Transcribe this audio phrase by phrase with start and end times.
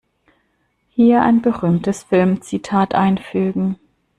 [0.89, 3.77] Hier ein berühmtes Filmzitat einfügen.